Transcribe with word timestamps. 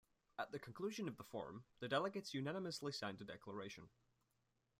At 0.39 0.51
the 0.51 0.57
conclusion 0.57 1.07
of 1.07 1.17
the 1.17 1.23
forum, 1.23 1.63
the 1.79 1.87
delegates 1.87 2.33
unanimously 2.33 2.91
signed 2.91 3.21
a 3.21 3.23
declaration. 3.23 3.87